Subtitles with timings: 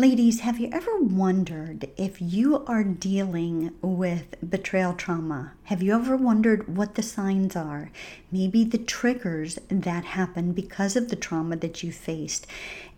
[0.00, 5.52] Ladies, have you ever wondered if you are dealing with betrayal trauma?
[5.64, 7.90] Have you ever wondered what the signs are?
[8.32, 12.46] Maybe the triggers that happen because of the trauma that you faced.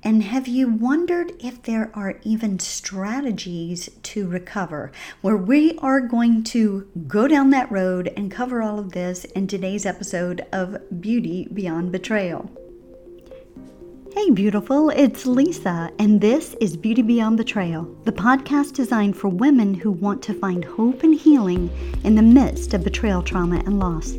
[0.04, 4.92] And have you wondered if there are even strategies to recover?
[5.22, 9.48] Where we are going to go down that road and cover all of this in
[9.48, 12.48] today's episode of Beauty Beyond Betrayal.
[14.14, 19.72] Hey, beautiful, it's Lisa, and this is Beauty Beyond Betrayal, the podcast designed for women
[19.72, 21.70] who want to find hope and healing
[22.04, 24.12] in the midst of betrayal, trauma, and loss.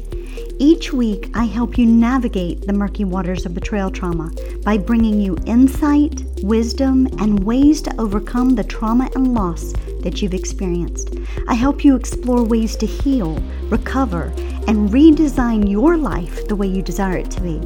[0.58, 4.32] Each week, I help you navigate the murky waters of betrayal trauma
[4.64, 10.34] by bringing you insight, wisdom, and ways to overcome the trauma and loss that you've
[10.34, 11.16] experienced.
[11.48, 13.38] I help you explore ways to heal,
[13.70, 14.34] recover,
[14.68, 17.58] and redesign your life the way you desire it to be.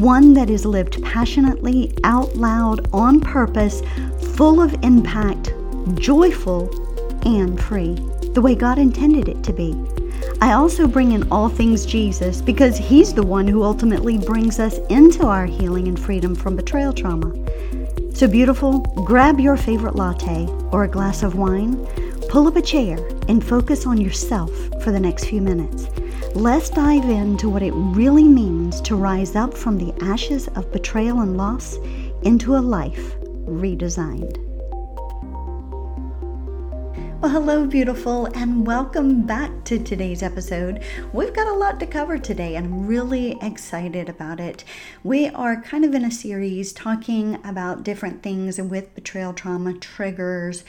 [0.00, 3.82] One that is lived passionately, out loud, on purpose,
[4.34, 5.52] full of impact,
[5.94, 6.70] joyful,
[7.26, 7.94] and free,
[8.32, 9.74] the way God intended it to be.
[10.40, 14.78] I also bring in all things Jesus because He's the one who ultimately brings us
[14.88, 17.32] into our healing and freedom from betrayal trauma.
[18.14, 21.76] So, beautiful, grab your favorite latte or a glass of wine,
[22.28, 24.50] pull up a chair, and focus on yourself
[24.82, 25.88] for the next few minutes.
[26.38, 31.22] Let's dive into what it really means to rise up from the ashes of betrayal
[31.22, 31.78] and loss
[32.22, 34.36] into a life redesigned.
[37.20, 40.84] Well, hello, beautiful, and welcome back to today's episode.
[41.12, 44.62] We've got a lot to cover today, and I'm really excited about it.
[45.02, 50.62] We are kind of in a series talking about different things with betrayal trauma triggers,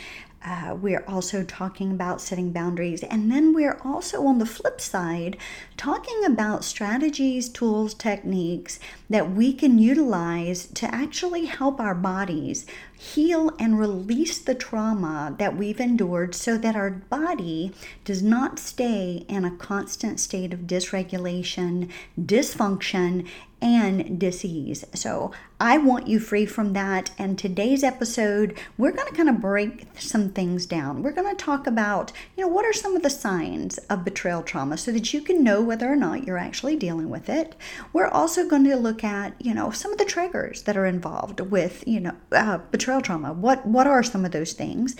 [0.45, 3.03] uh, we're also talking about setting boundaries.
[3.03, 5.37] And then we're also on the flip side
[5.75, 8.79] talking about strategies, tools, techniques
[9.09, 12.65] that we can utilize to actually help our bodies
[12.97, 17.71] heal and release the trauma that we've endured so that our body
[18.03, 21.89] does not stay in a constant state of dysregulation,
[22.19, 23.25] dysfunction,
[23.62, 24.86] and disease.
[24.94, 27.12] So I want you free from that.
[27.18, 31.03] And today's episode, we're going to kind of break some things down.
[31.03, 34.44] We're going to talk about, you know, what are some of the signs of betrayal
[34.44, 37.56] trauma so that you can know whether or not you're actually dealing with it.
[37.92, 41.40] We're also going to look at, you know, some of the triggers that are involved
[41.41, 43.34] with, you know, uh, betrayal trauma.
[43.34, 44.96] What what are some of those things?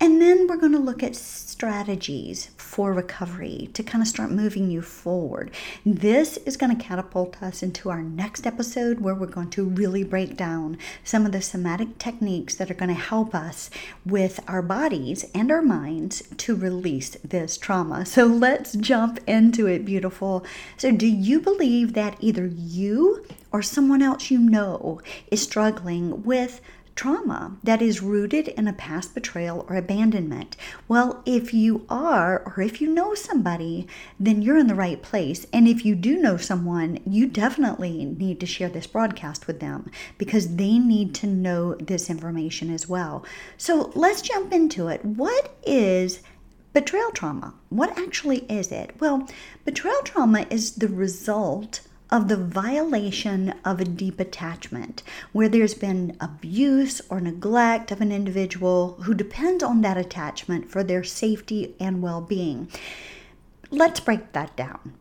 [0.00, 4.68] And then we're going to look at strategies for recovery to kind of start moving
[4.68, 5.52] you forward.
[5.86, 10.02] This is going to catapult us into our next episode where we're going to really
[10.02, 13.70] break down some of the somatic techniques that are going to help us
[14.04, 18.04] with our bodies and our minds to release this trauma.
[18.04, 20.44] So let's jump into it, beautiful.
[20.76, 25.00] So, do you believe that either you or someone else you know
[25.30, 26.60] is struggling with
[26.94, 30.56] trauma that is rooted in a past betrayal or abandonment.
[30.86, 33.86] Well, if you are, or if you know somebody,
[34.18, 35.46] then you're in the right place.
[35.52, 39.90] And if you do know someone, you definitely need to share this broadcast with them
[40.18, 43.24] because they need to know this information as well.
[43.56, 45.04] So let's jump into it.
[45.04, 46.20] What is
[46.72, 47.54] betrayal trauma?
[47.70, 49.00] What actually is it?
[49.00, 49.28] Well,
[49.64, 51.80] betrayal trauma is the result
[52.10, 58.12] of the violation of a deep attachment, where there's been abuse or neglect of an
[58.12, 62.68] individual who depends on that attachment for their safety and well being.
[63.70, 64.94] Let's break that down.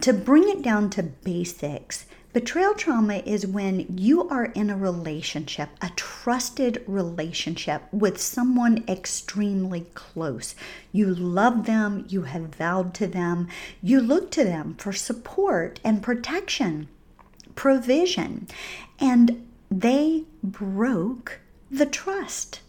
[0.00, 5.68] To bring it down to basics, Betrayal trauma is when you are in a relationship,
[5.82, 10.54] a trusted relationship with someone extremely close.
[10.92, 13.48] You love them, you have vowed to them,
[13.82, 16.88] you look to them for support and protection,
[17.54, 18.48] provision,
[18.98, 21.40] and they broke
[21.70, 22.60] the trust.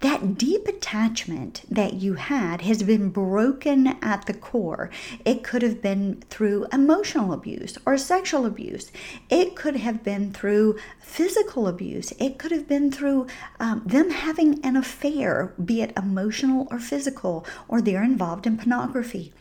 [0.00, 4.90] That deep attachment that you had has been broken at the core.
[5.24, 8.92] It could have been through emotional abuse or sexual abuse.
[9.28, 12.12] It could have been through physical abuse.
[12.18, 13.26] It could have been through
[13.58, 19.32] um, them having an affair, be it emotional or physical, or they're involved in pornography.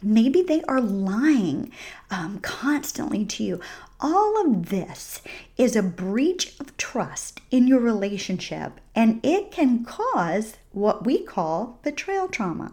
[0.00, 1.72] Maybe they are lying
[2.10, 3.60] um, constantly to you.
[4.00, 5.22] All of this
[5.56, 11.80] is a breach of trust in your relationship, and it can cause what we call
[11.82, 12.72] betrayal trauma.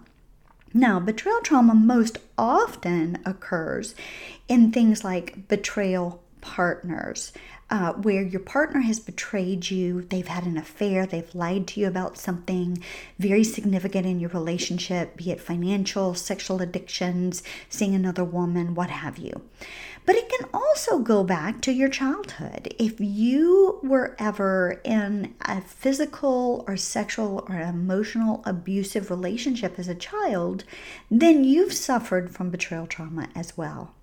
[0.71, 3.95] Now, betrayal trauma most often occurs
[4.47, 7.31] in things like betrayal partners
[7.69, 11.87] uh, where your partner has betrayed you, they've had an affair, they've lied to you
[11.87, 12.83] about something
[13.17, 19.17] very significant in your relationship, be it financial, sexual addictions, seeing another woman, what have
[19.17, 19.41] you.
[20.05, 22.73] But it can also go back to your childhood.
[22.77, 29.95] If you were ever in a physical or sexual or emotional abusive relationship as a
[29.95, 30.63] child,
[31.09, 33.93] then you've suffered from betrayal trauma as well.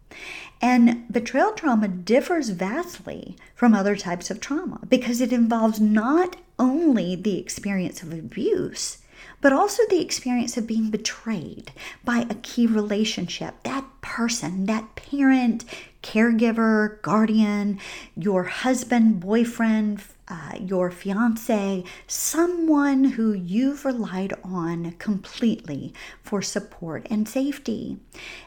[0.61, 7.17] And betrayal trauma differs vastly from other types of trauma because it involves not only
[7.17, 8.99] the experience of abuse,
[9.41, 11.73] but also the experience of being betrayed
[12.05, 13.55] by a key relationship.
[13.65, 15.65] That person, that parent,
[16.03, 17.81] caregiver, guardian,
[18.15, 27.27] your husband, boyfriend, uh, your fiance, someone who you've relied on completely for support and
[27.27, 27.97] safety.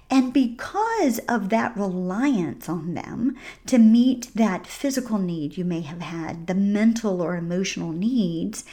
[0.08, 3.36] And because of that reliance on them
[3.66, 8.66] to meet that physical need you may have had, the mental or emotional needs,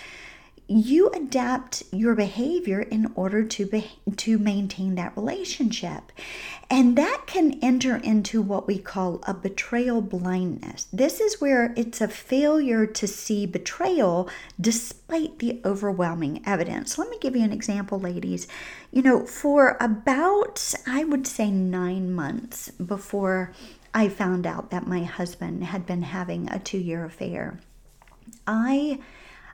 [0.81, 6.13] you adapt your behavior in order to be, to maintain that relationship.
[6.71, 10.87] And that can enter into what we call a betrayal blindness.
[10.93, 14.31] This is where it's a failure to see betrayal
[14.61, 16.97] despite the overwhelming evidence.
[16.97, 18.49] Let me give you an example, ladies.
[18.91, 23.53] You know, for about, I would say, nine months before
[23.93, 27.61] I found out that my husband had been having a two year affair,
[28.47, 29.01] I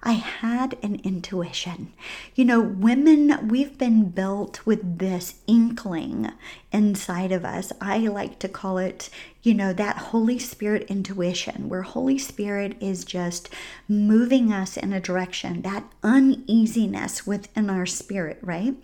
[0.09, 1.93] I had an intuition.
[2.35, 6.33] You know, women, we've been built with this inkling
[6.73, 7.75] inside of us.
[7.79, 9.11] I like to call it,
[9.43, 13.51] you know, that Holy Spirit intuition, where Holy Spirit is just
[13.87, 18.77] moving us in a direction, that uneasiness within our spirit, right?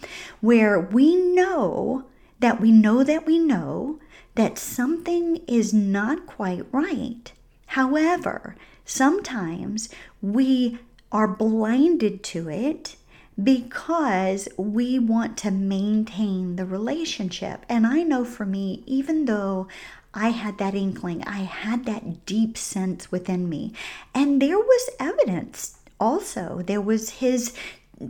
[0.43, 2.05] Where we know
[2.41, 3.99] that we know that we know
[4.35, 7.33] that something is not quite right.
[7.69, 9.89] However, sometimes
[10.21, 10.81] we
[11.15, 12.97] are blinded to it
[13.43, 17.65] because we want to maintain the relationship.
[17.69, 19.69] And I know for me, even though
[20.13, 23.73] I had that inkling, I had that deep sense within me,
[24.15, 26.63] and there was evidence also.
[26.65, 27.53] There was his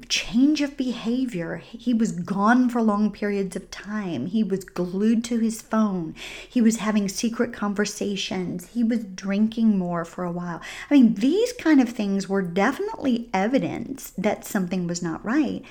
[0.09, 1.57] change of behavior.
[1.57, 4.27] He was gone for long periods of time.
[4.27, 6.15] He was glued to his phone.
[6.49, 8.69] He was having secret conversations.
[8.69, 10.61] He was drinking more for a while.
[10.91, 15.63] I mean, these kind of things were definitely evidence that something was not right.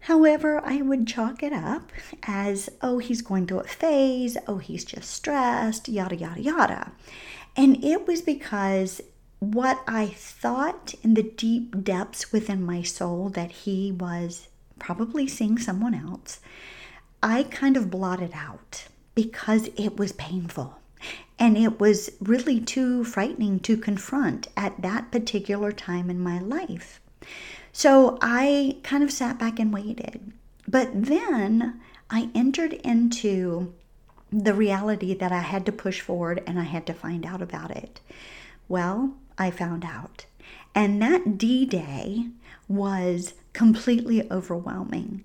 [0.00, 1.90] However, I would chalk it up
[2.22, 6.92] as, oh, he's going through a phase, oh, he's just stressed, yada, yada, yada.
[7.56, 9.00] And it was because
[9.52, 14.48] what I thought in the deep depths within my soul that he was
[14.78, 16.40] probably seeing someone else,
[17.22, 20.78] I kind of blotted out because it was painful.
[21.38, 27.00] And it was really too frightening to confront at that particular time in my life.
[27.72, 30.32] So I kind of sat back and waited.
[30.66, 33.74] But then I entered into
[34.32, 37.70] the reality that I had to push forward and I had to find out about
[37.70, 38.00] it.
[38.68, 40.26] Well, I found out.
[40.74, 42.26] And that D Day
[42.68, 45.24] was completely overwhelming.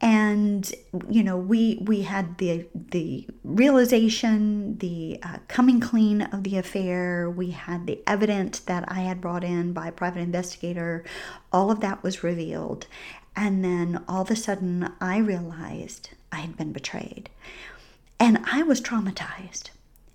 [0.00, 0.70] And
[1.08, 7.30] you know, we we had the the realization, the uh, coming clean of the affair.
[7.30, 11.04] We had the evidence that I had brought in by private investigator.
[11.52, 12.88] All of that was revealed,
[13.36, 17.30] and then all of a sudden, I realized I had been betrayed,
[18.18, 19.70] and I was traumatized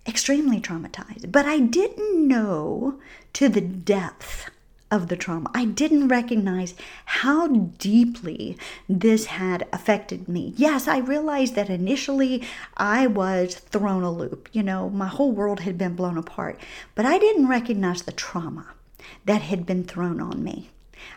[0.08, 1.30] extremely traumatized.
[1.30, 2.98] But I didn't know
[3.34, 4.50] to the depth
[4.90, 5.50] of the trauma.
[5.54, 6.74] I didn't recognize
[7.04, 8.56] how deeply
[8.88, 10.54] this had affected me.
[10.56, 12.42] Yes, I realized that initially
[12.76, 14.48] I was thrown a loop.
[14.52, 16.58] You know, my whole world had been blown apart.
[16.94, 18.68] But I didn't recognize the trauma
[19.26, 20.70] that had been thrown on me.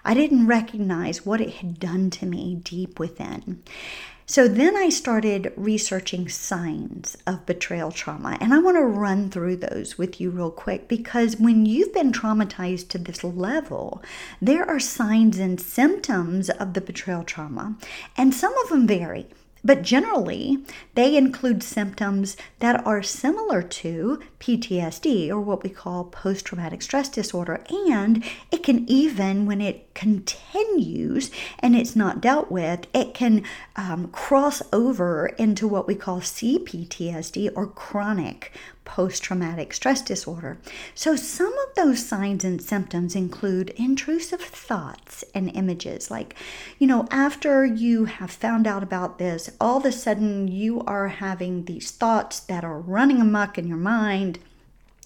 [0.03, 3.63] I didn't recognize what it had done to me deep within.
[4.31, 9.57] So then I started researching signs of betrayal trauma, and I want to run through
[9.57, 14.01] those with you real quick because when you've been traumatized to this level,
[14.41, 17.75] there are signs and symptoms of the betrayal trauma,
[18.15, 19.27] and some of them vary.
[19.63, 20.57] But generally,
[20.95, 27.09] they include symptoms that are similar to PTSD or what we call post traumatic stress
[27.09, 27.63] disorder.
[27.69, 33.43] And it can even, when it continues and it's not dealt with, it can
[33.75, 38.51] um, cross over into what we call CPTSD or chronic
[38.85, 40.57] post traumatic stress disorder.
[40.95, 46.11] So, some of those signs and symptoms include intrusive thoughts and images.
[46.11, 46.35] Like,
[46.79, 51.07] you know, after you have found out about this, all of a sudden you are
[51.07, 54.39] having these thoughts that are running amok in your mind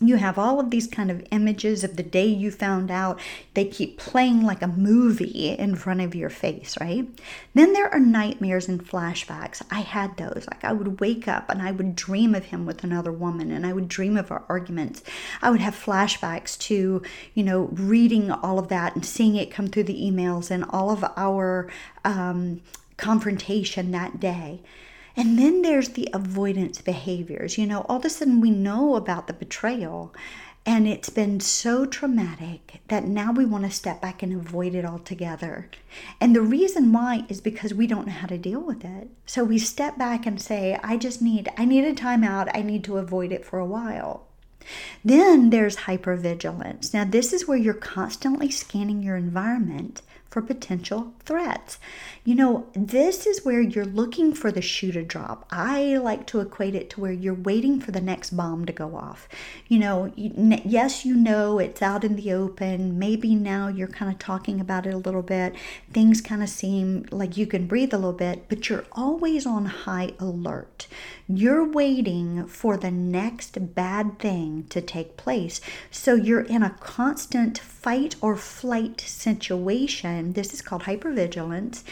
[0.01, 3.17] you have all of these kind of images of the day you found out.
[3.53, 7.07] They keep playing like a movie in front of your face, right?
[7.53, 9.61] Then there are nightmares and flashbacks.
[9.71, 10.45] I had those.
[10.51, 13.65] Like I would wake up and I would dream of him with another woman and
[13.65, 15.01] I would dream of our arguments.
[15.41, 17.01] I would have flashbacks to,
[17.33, 20.91] you know, reading all of that and seeing it come through the emails and all
[20.91, 21.71] of our
[22.03, 22.59] um,
[22.97, 24.59] confrontation that day.
[25.17, 27.57] And then there's the avoidance behaviors.
[27.57, 30.13] You know, all of a sudden we know about the betrayal
[30.67, 34.83] and it's been so traumatic that now we want to step back and avoid it
[34.83, 35.69] altogether.
[36.19, 39.09] And the reason why is because we don't know how to deal with it.
[39.27, 42.49] So we step back and say, I just need, I need a timeout.
[42.55, 44.25] I need to avoid it for a while.
[45.03, 46.93] Then there's hypervigilance.
[46.93, 50.01] Now, this is where you're constantly scanning your environment
[50.35, 51.79] for potential threats.
[52.25, 55.45] You know, this is where you're looking for the shoe to drop.
[55.49, 58.97] I like to equate it to where you're waiting for the next bomb to go
[58.97, 59.29] off.
[59.69, 62.99] You know, yes, you know it's out in the open.
[62.99, 65.55] Maybe now you're kind of talking about it a little bit.
[65.93, 69.65] Things kind of seem like you can breathe a little bit, but you're always on
[69.65, 70.87] high alert.
[71.29, 75.61] You're waiting for the next bad thing to take place.
[75.91, 80.33] So you're in a constant fight or flight situation.
[80.33, 81.83] This is called hypervigilance.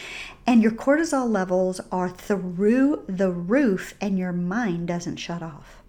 [0.46, 5.82] And your cortisol levels are through the roof, and your mind doesn't shut off.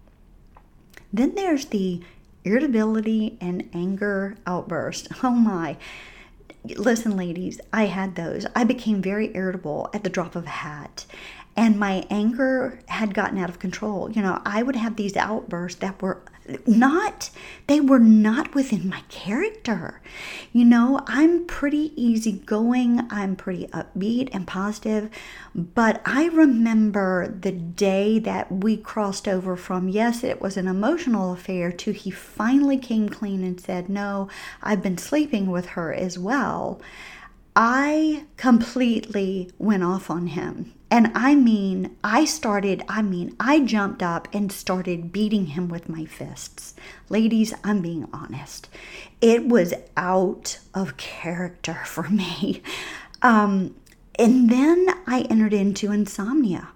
[1.12, 2.02] Then there's the
[2.44, 5.08] irritability and anger outburst.
[5.22, 5.76] Oh my.
[6.76, 8.44] Listen, ladies, I had those.
[8.54, 11.06] I became very irritable at the drop of a hat
[11.56, 14.10] and my anger had gotten out of control.
[14.10, 16.20] You know, I would have these outbursts that were
[16.66, 17.30] not
[17.66, 20.00] they were not within my character.
[20.52, 25.10] You know, I'm pretty easygoing, I'm pretty upbeat and positive,
[25.54, 31.32] but I remember the day that we crossed over from yes, it was an emotional
[31.32, 34.28] affair to he finally came clean and said, "No,
[34.62, 36.80] I've been sleeping with her as well."
[37.56, 40.74] I completely went off on him.
[40.90, 45.88] And I mean, I started, I mean, I jumped up and started beating him with
[45.88, 46.74] my fists.
[47.08, 48.68] Ladies, I'm being honest.
[49.22, 52.62] It was out of character for me.
[53.22, 53.74] Um,
[54.18, 56.68] and then I entered into insomnia.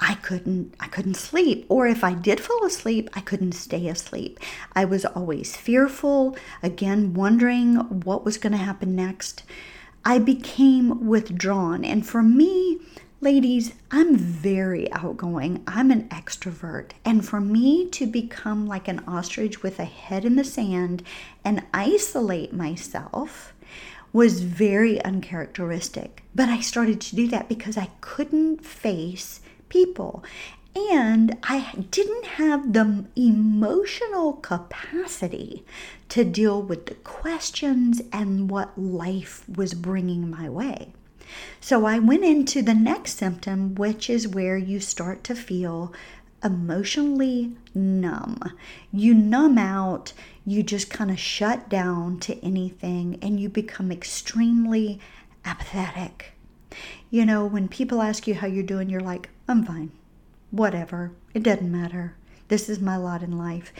[0.00, 4.40] I couldn't I couldn't sleep or if I did fall asleep I couldn't stay asleep.
[4.74, 9.44] I was always fearful, again wondering what was going to happen next.
[10.04, 11.84] I became withdrawn.
[11.84, 12.80] And for me,
[13.20, 15.62] ladies, I'm very outgoing.
[15.66, 16.92] I'm an extrovert.
[17.04, 21.02] And for me to become like an ostrich with a head in the sand
[21.44, 23.54] and isolate myself
[24.12, 26.22] was very uncharacteristic.
[26.34, 30.22] But I started to do that because I couldn't face people.
[30.76, 35.64] And I didn't have the emotional capacity
[36.08, 40.92] to deal with the questions and what life was bringing my way.
[41.60, 45.92] So I went into the next symptom, which is where you start to feel
[46.42, 48.40] emotionally numb.
[48.92, 50.12] You numb out,
[50.44, 55.00] you just kind of shut down to anything, and you become extremely
[55.44, 56.32] apathetic.
[57.10, 59.92] You know, when people ask you how you're doing, you're like, I'm fine
[60.54, 62.14] whatever, it doesn't matter.
[62.48, 63.72] This is my lot in life.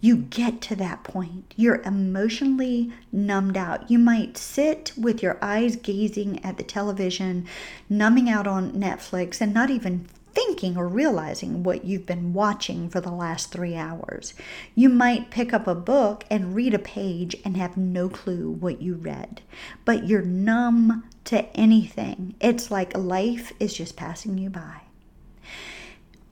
[0.00, 1.52] You get to that point.
[1.56, 3.90] You're emotionally numbed out.
[3.90, 7.46] You might sit with your eyes gazing at the television,
[7.88, 13.00] numbing out on Netflix, and not even thinking or realizing what you've been watching for
[13.00, 14.32] the last three hours.
[14.74, 18.80] You might pick up a book and read a page and have no clue what
[18.80, 19.42] you read,
[19.84, 22.34] but you're numb to anything.
[22.40, 24.80] It's like life is just passing you by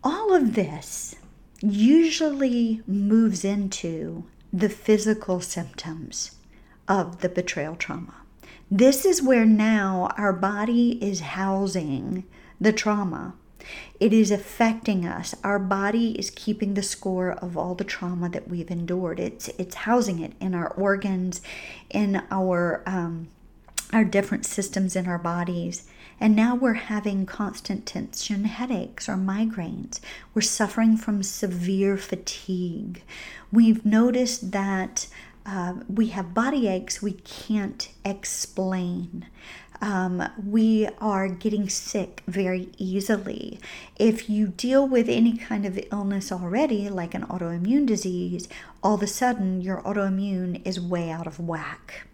[0.03, 1.17] all of this
[1.61, 6.37] usually moves into the physical symptoms
[6.89, 8.15] of the betrayal trauma.
[8.71, 12.25] This is where now our body is housing
[12.61, 13.35] the trauma.
[13.99, 15.35] It is affecting us.
[15.45, 19.21] Our body is keeping the score of all the trauma that we've endured.
[19.21, 21.43] It's it's housing it in our organs,
[21.91, 23.29] in our um,
[23.93, 25.87] our different systems in our bodies.
[26.21, 30.01] And now we're having constant tension headaches or migraines.
[30.35, 33.03] We're suffering from severe fatigue.
[33.51, 35.09] We've noticed that
[35.47, 39.27] uh, we have body aches we can't explain.
[39.81, 43.59] Um, we are getting sick very easily.
[43.99, 48.47] If you deal with any kind of illness already, like an autoimmune disease,
[48.83, 52.07] all of a sudden your autoimmune is way out of whack.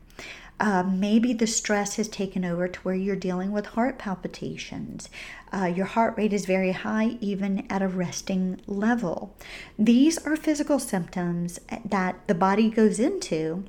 [0.58, 5.10] Uh, maybe the stress has taken over to where you're dealing with heart palpitations.
[5.52, 9.36] Uh, your heart rate is very high, even at a resting level.
[9.78, 13.64] These are physical symptoms that the body goes into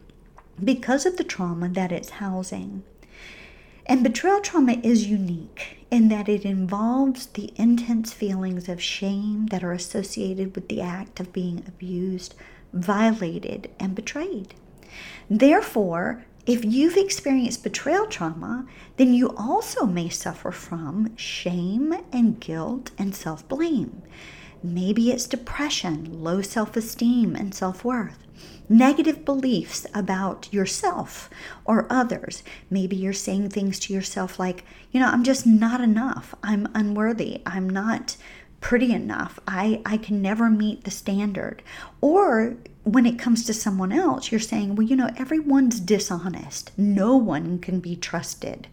[0.64, 2.84] because of the trauma that it's housing.
[3.86, 9.64] And betrayal trauma is unique in that it involves the intense feelings of shame that
[9.64, 12.36] are associated with the act of being abused,
[12.74, 14.54] violated, and betrayed.
[15.30, 22.92] Therefore, if you've experienced betrayal trauma, then you also may suffer from shame and guilt
[22.98, 24.02] and self blame.
[24.64, 28.18] Maybe it's depression, low self esteem, and self worth
[28.70, 31.30] negative beliefs about yourself
[31.66, 32.44] or others.
[32.70, 36.36] Maybe you're saying things to yourself like, you know, I'm just not enough.
[36.44, 37.42] I'm unworthy.
[37.46, 38.18] I'm not
[38.60, 39.40] pretty enough.
[39.48, 41.62] I, I can never meet the standard.
[42.02, 46.72] Or when it comes to someone else, you're saying, well, you know, everyone's dishonest.
[46.78, 48.68] No one can be trusted.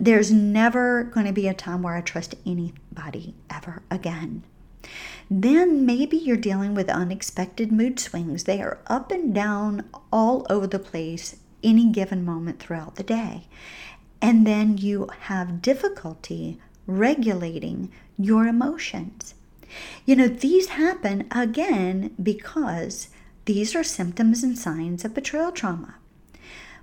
[0.00, 4.44] There's never going to be a time where I trust anybody ever again.
[5.30, 8.44] Then maybe you're dealing with unexpected mood swings.
[8.44, 13.48] They are up and down all over the place any given moment throughout the day.
[14.22, 19.34] And then you have difficulty regulating your emotions.
[20.06, 23.08] You know, these happen again because
[23.48, 25.94] these are symptoms and signs of betrayal trauma.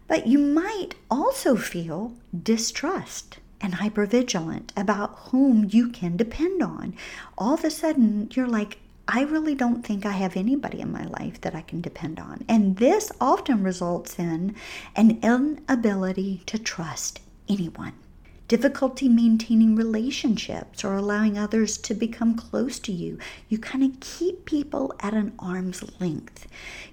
[0.08, 6.96] But you might also feel distrust and hypervigilant about whom you can depend on.
[7.38, 11.06] All of a sudden, you're like, I really don't think I have anybody in my
[11.06, 12.44] life that I can depend on.
[12.50, 14.56] And this often results in
[14.96, 17.94] an inability to trust anyone
[18.48, 23.18] difficulty maintaining relationships or allowing others to become close to you.
[23.50, 26.48] You kind of keep people at an arm's length.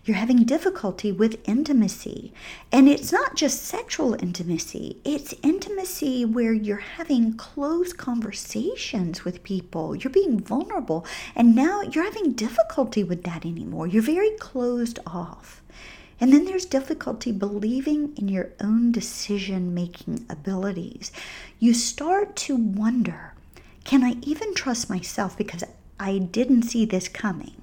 [0.04, 2.32] You're having difficulty with intimacy.
[2.72, 9.94] And it's not just sexual intimacy, it's intimacy where you're having close conversations with people.
[9.94, 11.06] You're being vulnerable.
[11.36, 13.86] And now you're having difficulty with that anymore.
[13.86, 15.61] You're very closed off.
[16.22, 21.10] And then there's difficulty believing in your own decision making abilities.
[21.58, 23.34] You start to wonder
[23.82, 25.64] can I even trust myself because
[25.98, 27.60] I didn't see this coming?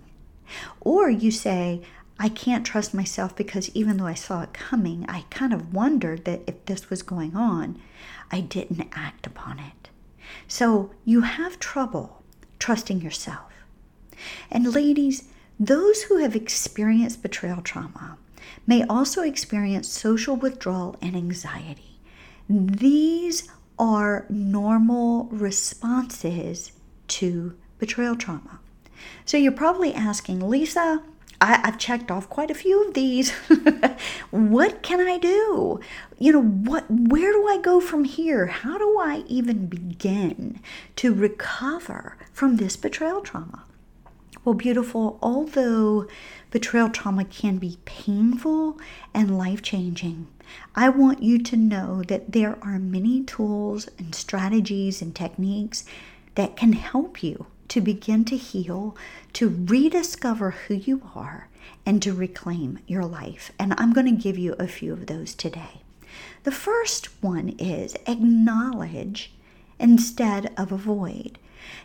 [0.81, 1.81] Or you say,
[2.19, 6.25] I can't trust myself because even though I saw it coming, I kind of wondered
[6.25, 7.79] that if this was going on,
[8.29, 9.89] I didn't act upon it.
[10.49, 12.23] So you have trouble
[12.59, 13.53] trusting yourself.
[14.51, 18.17] And ladies, those who have experienced betrayal trauma
[18.67, 21.99] may also experience social withdrawal and anxiety.
[22.49, 26.71] These are normal responses
[27.07, 28.59] to betrayal trauma.
[29.25, 31.03] So you're probably asking, Lisa,
[31.41, 33.31] I, have checked off quite a few of these.
[34.31, 35.79] what can I do?
[36.17, 38.47] You know, what where do I go from here?
[38.47, 40.59] How do I even begin
[40.97, 43.63] to recover from this betrayal trauma?
[44.45, 46.07] Well, beautiful, although
[46.49, 48.79] betrayal trauma can be painful
[49.13, 50.27] and life changing,
[50.75, 55.83] I want you to know that there are many tools and strategies and techniques
[56.35, 58.95] that can help you to begin to heal,
[59.33, 61.49] to rediscover who you are,
[61.85, 63.51] and to reclaim your life.
[63.59, 65.81] And I'm going to give you a few of those today.
[66.43, 69.33] The first one is acknowledge
[69.79, 71.37] instead of avoid.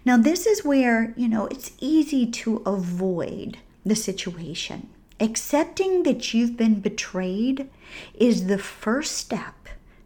[0.05, 4.89] Now, this is where, you know, it's easy to avoid the situation.
[5.21, 7.69] Accepting that you've been betrayed
[8.15, 9.55] is the first step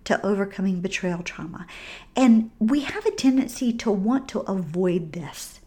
[0.04, 1.66] to overcoming betrayal trauma.
[2.16, 5.61] And we have a tendency to want to avoid this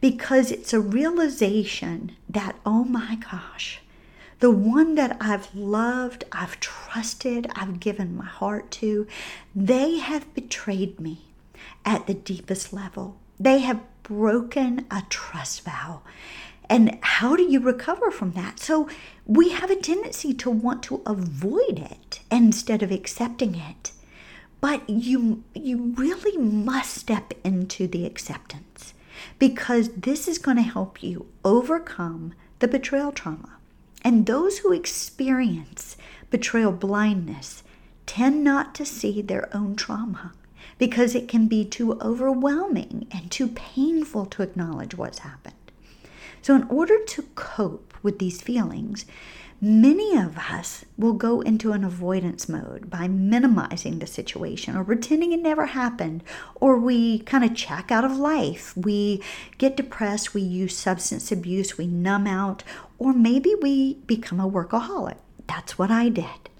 [0.00, 3.80] because it's a realization that, oh my gosh,
[4.40, 9.06] the one that I've loved, I've trusted, I've given my heart to,
[9.54, 11.22] they have betrayed me
[11.84, 13.16] at the deepest level.
[13.38, 16.02] They have broken a trust vow.
[16.68, 18.58] And how do you recover from that?
[18.58, 18.88] So
[19.24, 23.92] we have a tendency to want to avoid it instead of accepting it.
[24.60, 28.94] But you you really must step into the acceptance
[29.38, 33.56] because this is going to help you overcome the betrayal trauma.
[34.02, 35.96] And those who experience
[36.30, 37.62] betrayal blindness
[38.06, 40.32] tend not to see their own trauma
[40.78, 45.54] because it can be too overwhelming and too painful to acknowledge what's happened.
[46.42, 49.04] So, in order to cope with these feelings,
[49.60, 55.32] many of us will go into an avoidance mode by minimizing the situation or pretending
[55.32, 56.22] it never happened,
[56.54, 58.76] or we kind of check out of life.
[58.76, 59.22] We
[59.58, 62.62] get depressed, we use substance abuse, we numb out,
[62.98, 65.16] or maybe we become a workaholic.
[65.46, 66.50] That's what I did.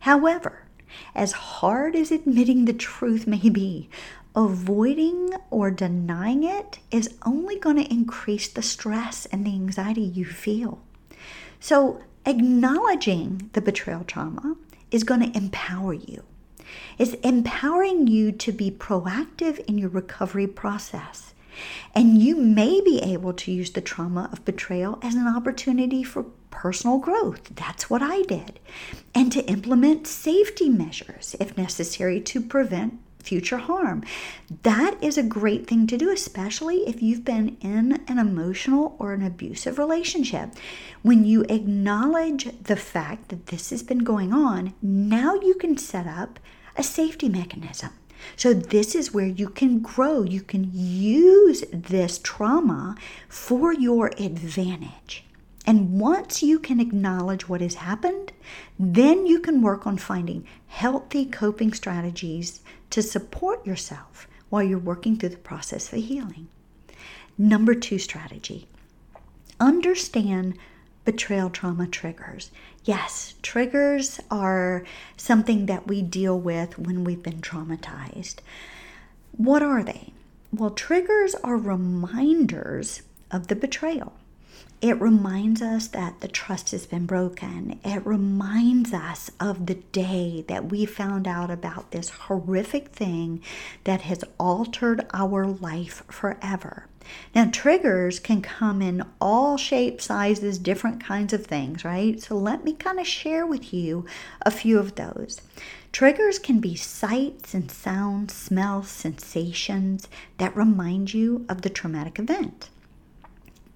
[0.00, 0.65] However,
[1.14, 3.88] As hard as admitting the truth may be,
[4.34, 10.24] avoiding or denying it is only going to increase the stress and the anxiety you
[10.24, 10.80] feel.
[11.58, 14.56] So, acknowledging the betrayal trauma
[14.90, 16.22] is going to empower you.
[16.98, 21.34] It's empowering you to be proactive in your recovery process.
[21.94, 26.26] And you may be able to use the trauma of betrayal as an opportunity for
[26.50, 27.54] personal growth.
[27.54, 28.58] That's what I did.
[29.14, 34.04] And to implement safety measures if necessary to prevent future harm.
[34.62, 39.12] That is a great thing to do, especially if you've been in an emotional or
[39.12, 40.50] an abusive relationship.
[41.02, 46.06] When you acknowledge the fact that this has been going on, now you can set
[46.06, 46.38] up
[46.76, 47.90] a safety mechanism.
[48.34, 50.22] So, this is where you can grow.
[50.22, 52.96] You can use this trauma
[53.28, 55.25] for your advantage.
[55.66, 58.32] And once you can acknowledge what has happened,
[58.78, 65.16] then you can work on finding healthy coping strategies to support yourself while you're working
[65.16, 66.48] through the process of healing.
[67.36, 68.68] Number two strategy
[69.58, 70.56] understand
[71.04, 72.50] betrayal trauma triggers.
[72.84, 74.84] Yes, triggers are
[75.16, 78.36] something that we deal with when we've been traumatized.
[79.32, 80.12] What are they?
[80.52, 84.14] Well, triggers are reminders of the betrayal.
[84.86, 87.80] It reminds us that the trust has been broken.
[87.84, 93.42] It reminds us of the day that we found out about this horrific thing
[93.82, 96.86] that has altered our life forever.
[97.34, 102.22] Now, triggers can come in all shapes, sizes, different kinds of things, right?
[102.22, 104.06] So, let me kind of share with you
[104.42, 105.40] a few of those.
[105.90, 110.06] Triggers can be sights and sounds, smells, sensations
[110.38, 112.70] that remind you of the traumatic event.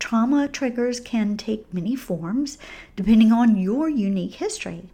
[0.01, 2.59] Trauma triggers can take many forms
[2.97, 4.89] depending on your unique history.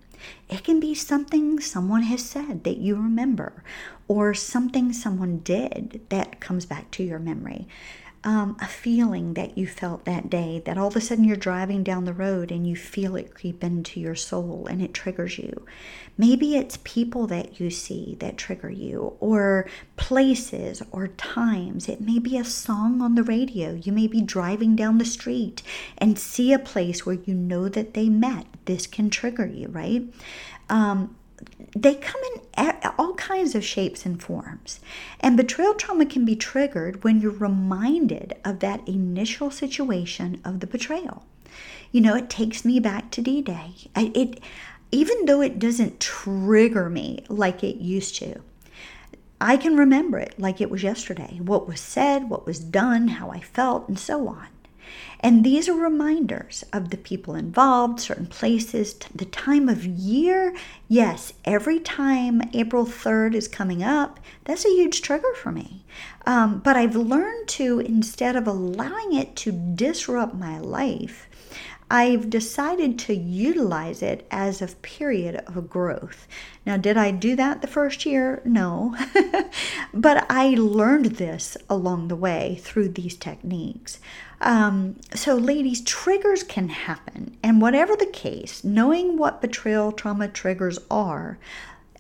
[0.51, 3.63] It can be something someone has said that you remember,
[4.09, 7.67] or something someone did that comes back to your memory
[8.27, 11.85] um, a feeling that you felt that day that all of a sudden you're driving
[11.85, 15.65] down the road and you feel it creep into your soul and it triggers you.
[16.19, 21.89] Maybe it's people that you see that trigger you, or places or times.
[21.89, 23.75] It may be a song on the radio.
[23.75, 25.63] You may be driving down the street
[25.97, 28.47] and see a place where you know that they met.
[28.65, 30.03] This can trigger you, right?
[30.69, 31.15] Um,
[31.75, 34.81] they come in all kinds of shapes and forms.
[35.21, 40.67] And betrayal trauma can be triggered when you're reminded of that initial situation of the
[40.67, 41.25] betrayal.
[41.93, 43.73] You know, it takes me back to D Day.
[43.97, 44.41] It,
[44.93, 48.41] even though it doesn't trigger me like it used to,
[49.41, 53.31] I can remember it like it was yesterday what was said, what was done, how
[53.31, 54.49] I felt, and so on.
[55.21, 60.55] And these are reminders of the people involved, certain places, the time of year.
[60.89, 65.85] Yes, every time April 3rd is coming up, that's a huge trigger for me.
[66.27, 71.29] Um, but I've learned to, instead of allowing it to disrupt my life,
[71.91, 76.27] I've decided to utilize it as a period of growth.
[76.65, 78.43] Now, did I do that the first year?
[78.45, 78.97] No.
[79.95, 84.01] but I learned this along the way through these techniques.
[84.41, 87.37] Um, so, ladies, triggers can happen.
[87.43, 91.39] And whatever the case, knowing what betrayal trauma triggers are,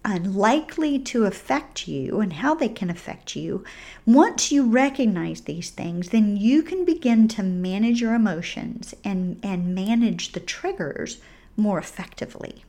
[0.06, 3.64] unlikely to affect you and how they can affect you,
[4.06, 9.74] once you recognize these things, then you can begin to manage your emotions and, and
[9.74, 11.18] manage the triggers
[11.56, 12.62] more effectively.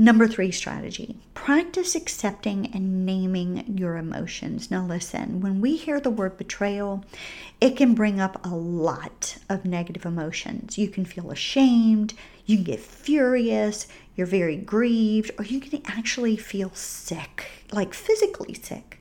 [0.00, 4.70] Number three strategy practice accepting and naming your emotions.
[4.70, 7.04] Now, listen, when we hear the word betrayal,
[7.60, 10.78] it can bring up a lot of negative emotions.
[10.78, 12.14] You can feel ashamed,
[12.46, 18.52] you can get furious, you're very grieved, or you can actually feel sick, like physically
[18.52, 18.98] sick.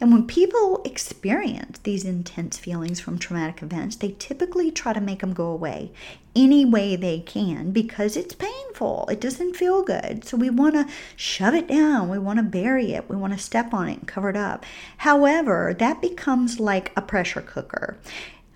[0.00, 5.20] And when people experience these intense feelings from traumatic events, they typically try to make
[5.20, 5.90] them go away
[6.36, 9.08] any way they can because it's painful.
[9.10, 10.24] It doesn't feel good.
[10.24, 12.08] So we want to shove it down.
[12.08, 13.10] We want to bury it.
[13.10, 14.64] We want to step on it and cover it up.
[14.98, 17.96] However, that becomes like a pressure cooker.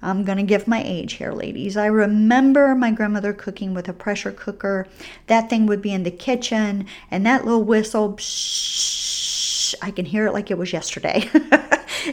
[0.04, 1.78] I'm going to give my age here, ladies.
[1.78, 4.86] I remember my grandmother cooking with a pressure cooker.
[5.28, 10.26] That thing would be in the kitchen, and that little whistle, psh, I can hear
[10.26, 11.28] it like it was yesterday.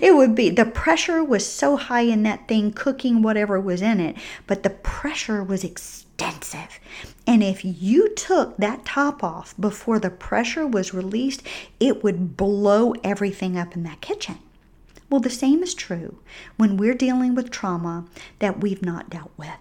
[0.02, 4.00] it would be the pressure was so high in that thing cooking whatever was in
[4.00, 4.16] it,
[4.48, 6.80] but the pressure was extensive.
[7.28, 11.44] And if you took that top off before the pressure was released,
[11.80, 14.40] it would blow everything up in that kitchen.
[15.12, 16.20] Well, the same is true
[16.56, 18.06] when we're dealing with trauma
[18.40, 19.60] that we've not dealt with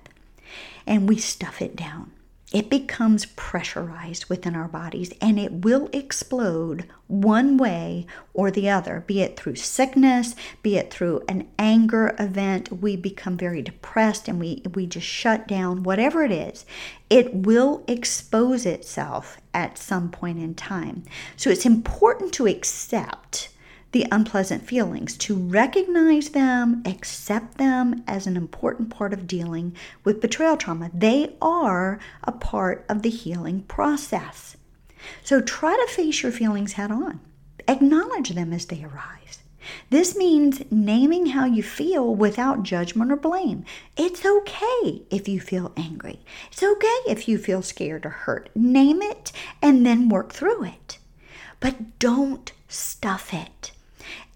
[0.87, 2.13] and we stuff it down.
[2.53, 9.05] it becomes pressurized within our bodies and it will explode one way or the other,
[9.07, 12.83] be it through sickness, be it through an anger event.
[12.83, 16.67] We become very depressed and we, we just shut down, whatever it is,
[17.09, 21.05] it will expose itself at some point in time.
[21.37, 23.50] So it's important to accept
[23.93, 30.21] the unpleasant feelings, to recognize them, accept them as an important part of dealing with
[30.21, 30.91] betrayal trauma.
[30.95, 34.57] They are a part of the healing process.
[35.25, 37.21] So try to face your feelings head on,
[37.67, 39.39] acknowledge them as they arise.
[39.91, 43.65] This means naming how you feel without judgment or blame.
[43.97, 46.21] It's okay if you feel angry.
[46.51, 48.51] It's okay if you feel scared or hurt.
[48.55, 50.99] Name it and then work through it.
[51.61, 53.73] But don't stuff it.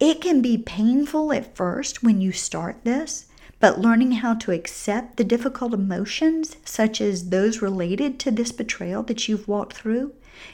[0.00, 3.26] It can be painful at first when you start this,
[3.60, 9.02] but learning how to accept the difficult emotions, such as those related to this betrayal
[9.04, 10.12] that you've walked through,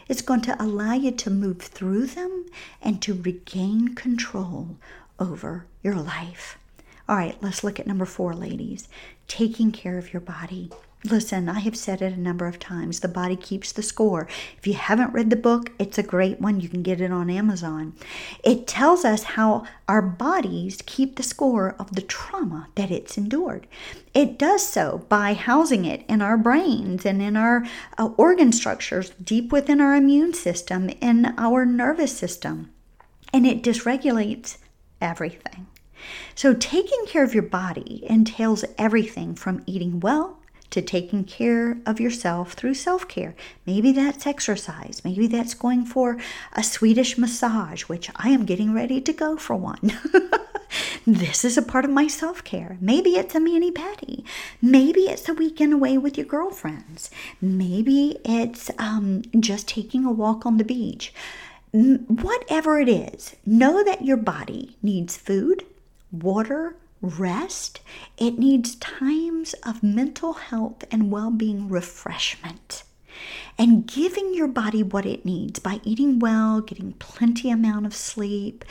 [0.08, 2.46] is going to allow you to move through them
[2.82, 4.76] and to regain control
[5.18, 6.58] over your life.
[7.08, 8.88] All right, let's look at number four, ladies
[9.26, 10.70] taking care of your body.
[11.02, 13.00] Listen, I have said it a number of times.
[13.00, 14.28] The body keeps the score.
[14.58, 16.60] If you haven't read the book, it's a great one.
[16.60, 17.94] You can get it on Amazon.
[18.44, 23.66] It tells us how our bodies keep the score of the trauma that it's endured.
[24.12, 27.64] It does so by housing it in our brains and in our
[27.96, 32.72] uh, organ structures, deep within our immune system, in our nervous system.
[33.32, 34.58] And it dysregulates
[35.00, 35.66] everything.
[36.34, 40.39] So, taking care of your body entails everything from eating well
[40.70, 43.34] to taking care of yourself through self care.
[43.66, 45.02] Maybe that's exercise.
[45.04, 46.18] Maybe that's going for
[46.52, 49.92] a Swedish massage, which I am getting ready to go for one.
[51.06, 52.76] this is a part of my self care.
[52.80, 54.24] Maybe it's a mani pedi.
[54.62, 57.10] Maybe it's a weekend away with your girlfriends.
[57.40, 61.12] Maybe it's um, just taking a walk on the beach.
[61.72, 65.64] Whatever it is, know that your body needs food,
[66.10, 67.80] water, rest.
[68.18, 72.82] It needs times of mental health and well being refreshment.
[73.58, 78.64] And giving your body what it needs by eating well, getting plenty amount of sleep,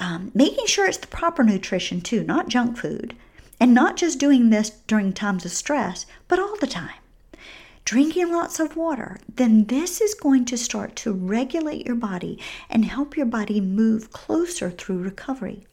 [0.00, 3.14] um, making sure it's the proper nutrition too, not junk food,
[3.60, 6.96] and not just doing this during times of stress, but all the time.
[7.84, 12.38] Drinking lots of water, then this is going to start to regulate your body
[12.70, 15.66] and help your body move closer through recovery.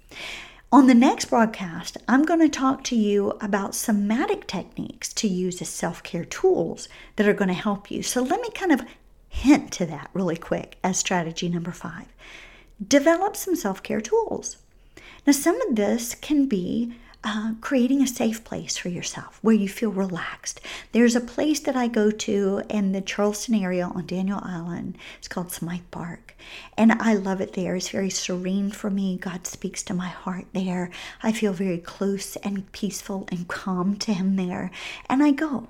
[0.71, 5.59] On the next broadcast, I'm going to talk to you about somatic techniques to use
[5.63, 8.03] as self care tools that are going to help you.
[8.03, 8.83] So, let me kind of
[9.27, 12.05] hint to that really quick as strategy number five.
[12.87, 14.57] Develop some self care tools.
[15.25, 19.67] Now, some of this can be uh, creating a safe place for yourself where you
[19.67, 20.61] feel relaxed.
[20.93, 24.97] There's a place that I go to in the Charleston area on Daniel Island.
[25.17, 26.35] It's called Smythe Park.
[26.77, 27.75] And I love it there.
[27.75, 29.17] It's very serene for me.
[29.17, 30.91] God speaks to my heart there.
[31.21, 34.71] I feel very close and peaceful and calm to Him there.
[35.09, 35.67] And I go.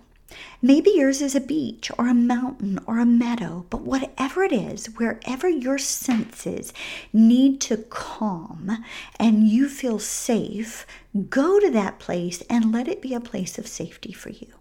[0.62, 4.88] Maybe yours is a beach or a mountain or a meadow, but whatever it is,
[4.98, 6.74] wherever your senses
[7.14, 8.84] need to calm
[9.20, 10.86] and you feel safe,
[11.30, 14.54] go to that place and let it be a place of safety for you.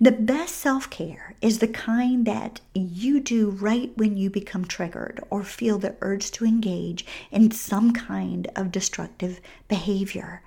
[0.00, 5.22] The best self care is the kind that you do right when you become triggered
[5.30, 10.42] or feel the urge to engage in some kind of destructive behavior.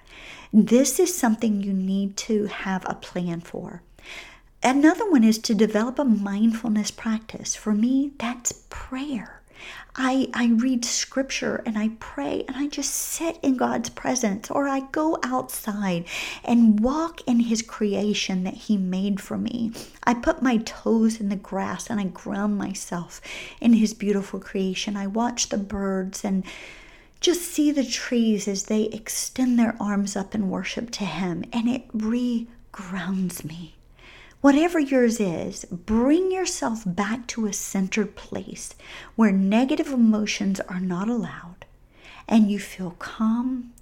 [0.54, 3.82] This is something you need to have a plan for.
[4.64, 7.56] Another one is to develop a mindfulness practice.
[7.56, 9.42] For me, that's prayer.
[9.96, 14.68] I, I read scripture and I pray and I just sit in God's presence, or
[14.68, 16.06] I go outside
[16.44, 19.72] and walk in His creation that He made for me.
[20.04, 23.22] I put my toes in the grass and I ground myself
[23.62, 24.98] in His beautiful creation.
[24.98, 26.44] I watch the birds and
[27.22, 31.70] just see the trees as they extend their arms up in worship to Him, and
[31.70, 33.76] it re grounds me.
[34.46, 38.76] Whatever yours is, bring yourself back to a centered place
[39.16, 41.66] where negative emotions are not allowed
[42.28, 43.74] and you feel calm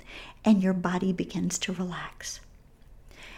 [0.46, 2.40] and your body begins to relax.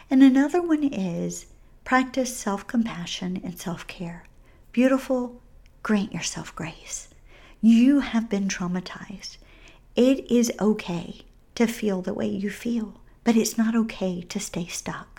[0.08, 1.48] And another one is
[1.84, 4.26] practice self compassion and self care.
[4.72, 5.42] Beautiful,
[5.82, 7.08] grant yourself grace.
[7.60, 9.38] You have been traumatized.
[9.96, 11.22] It is okay
[11.56, 15.15] to feel the way you feel, but it's not okay to stay stuck.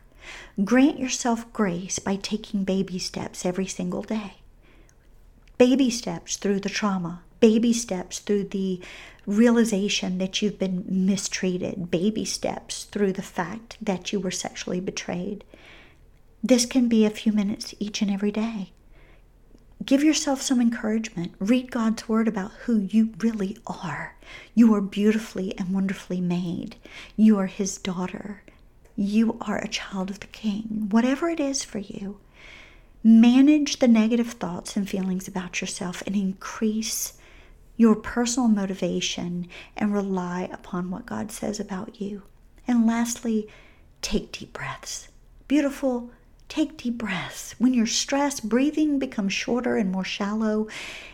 [0.65, 4.35] Grant yourself grace by taking baby steps every single day.
[5.59, 8.81] Baby steps through the trauma, baby steps through the
[9.27, 15.45] realization that you've been mistreated, baby steps through the fact that you were sexually betrayed.
[16.43, 18.71] This can be a few minutes each and every day.
[19.85, 21.35] Give yourself some encouragement.
[21.39, 24.17] Read God's word about who you really are.
[24.55, 26.77] You are beautifully and wonderfully made.
[27.17, 28.43] You are His daughter.
[28.99, 30.89] You are a child of the King.
[30.91, 32.19] Whatever it is for you,
[33.05, 37.13] manage the negative thoughts and feelings about yourself and increase
[37.77, 42.23] your personal motivation and rely upon what God says about you.
[42.67, 43.49] And lastly,
[44.01, 45.09] take deep breaths.
[45.47, 46.11] Beautiful,
[46.49, 47.55] take deep breaths.
[47.59, 50.69] When you're stressed, breathing becomes shorter and more shallow,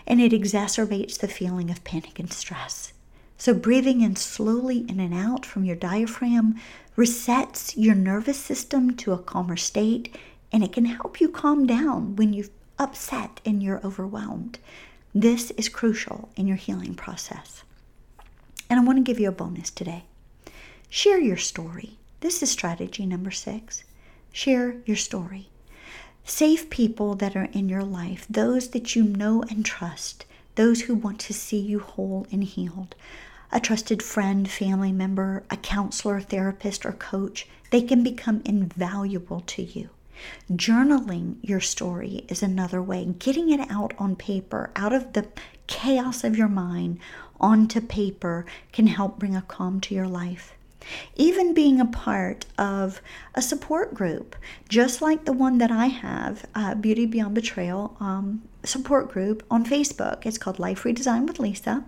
[0.07, 2.93] and it exacerbates the feeling of panic and stress.
[3.43, 6.61] So, breathing in slowly in and out from your diaphragm
[6.97, 10.15] resets your nervous system to a calmer state,
[10.53, 12.47] and it can help you calm down when you're
[12.79, 14.61] upset and you're overwhelmed.
[15.13, 17.65] This is crucial in your healing process.
[18.71, 20.05] And I want to give you a bonus today.
[20.89, 21.99] Share your story.
[22.21, 23.83] This is strategy number six.
[24.33, 25.49] Share your story.
[26.25, 30.95] Save people that are in your life, those that you know and trust, those who
[30.95, 32.95] want to see you whole and healed.
[33.55, 39.63] A trusted friend, family member, a counselor, therapist, or coach, they can become invaluable to
[39.63, 39.91] you.
[40.51, 43.05] Journaling your story is another way.
[43.19, 45.27] Getting it out on paper, out of the
[45.67, 46.99] chaos of your mind,
[47.41, 50.55] onto paper can help bring a calm to your life.
[51.15, 53.01] Even being a part of
[53.35, 54.35] a support group,
[54.69, 59.65] just like the one that I have, uh, Beauty Beyond Betrayal um, support group on
[59.65, 60.27] Facebook.
[60.27, 61.85] It's called Life Redesigned with Lisa.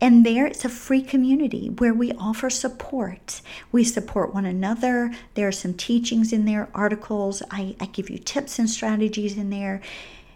[0.00, 3.40] And there it's a free community where we offer support.
[3.72, 5.12] We support one another.
[5.34, 7.42] There are some teachings in there, articles.
[7.50, 9.80] I, I give you tips and strategies in there.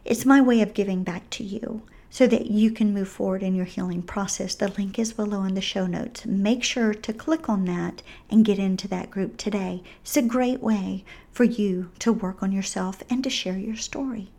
[0.04, 3.54] It's my way of giving back to you so that you can move forward in
[3.54, 4.54] your healing process.
[4.54, 6.24] The link is below in the show notes.
[6.24, 9.82] Make sure to click on that and get into that group today.
[10.02, 14.30] It's a great way for you to work on yourself and to share your story.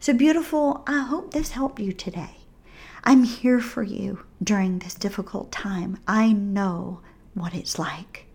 [0.00, 2.37] So, beautiful, I hope this helped you today.
[3.08, 5.98] I'm here for you during this difficult time.
[6.06, 7.00] I know
[7.32, 8.26] what it's like,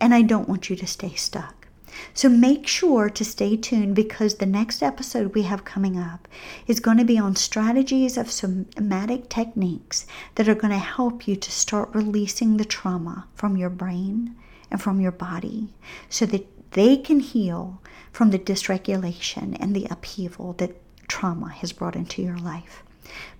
[0.00, 1.68] and I don't want you to stay stuck.
[2.12, 6.26] So make sure to stay tuned because the next episode we have coming up
[6.66, 11.36] is going to be on strategies of somatic techniques that are going to help you
[11.36, 14.34] to start releasing the trauma from your brain
[14.72, 15.72] and from your body
[16.08, 21.94] so that they can heal from the dysregulation and the upheaval that trauma has brought
[21.94, 22.82] into your life.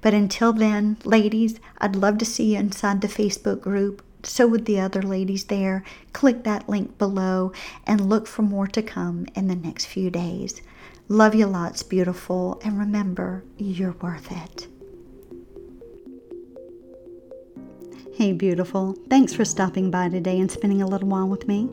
[0.00, 4.64] But until then, ladies, I'd love to see you inside the Facebook group so would
[4.64, 5.84] the other ladies there.
[6.12, 7.52] Click that link below
[7.86, 10.62] and look for more to come in the next few days.
[11.08, 14.66] Love you lots, beautiful, and remember, you're worth it.
[18.14, 18.96] Hey, beautiful.
[19.08, 21.68] Thanks for stopping by today and spending a little while with me.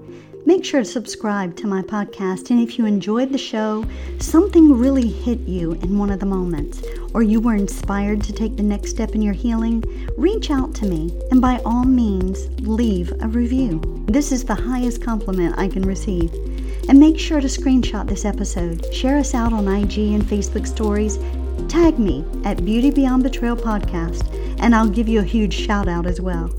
[0.46, 3.86] Make sure to subscribe to my podcast, and if you enjoyed the show,
[4.20, 8.58] something really hit you in one of the moments, or you were inspired to take
[8.58, 9.82] the next step in your healing,
[10.18, 13.82] reach out to me and by all means leave a review.
[14.08, 16.34] This is the highest compliment I can receive.
[16.90, 21.20] And make sure to screenshot this episode, share us out on IG and Facebook stories,
[21.70, 24.28] tag me at Beauty Beyond Betrayal Podcast,
[24.60, 26.54] and I'll give you a huge shout out as well.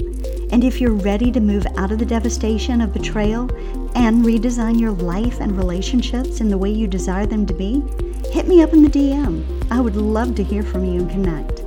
[0.50, 3.50] And if you're ready to move out of the devastation of betrayal
[3.96, 7.83] and redesign your life and relationships in the way you desire them to be,
[8.30, 9.44] hit me up in the DM.
[9.70, 11.61] I would love to hear from you and connect.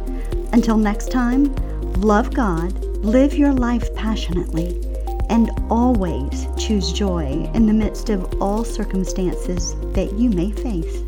[0.54, 1.54] Until next time,
[1.96, 4.82] love God, live your life passionately,
[5.30, 11.04] and always choose joy in the midst of all circumstances that you may face.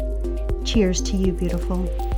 [0.65, 2.08] Cheers to you, beautiful.